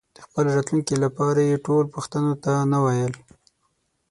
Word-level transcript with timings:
د 0.15 0.17
خپل 0.25 0.45
راتلونکي 0.55 0.95
لپاره 1.05 1.39
یې 1.49 1.63
ټولو 1.65 1.91
پوښتنو 1.95 2.31
ته 2.43 2.53
نه 2.71 2.77
وویل. 2.85 3.13